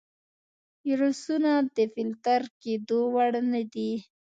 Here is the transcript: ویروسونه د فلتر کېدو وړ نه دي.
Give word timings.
ویروسونه 0.85 1.51
د 1.75 1.77
فلتر 1.93 2.41
کېدو 2.63 2.99
وړ 3.13 3.31
نه 3.53 3.61
دي. 3.73 3.91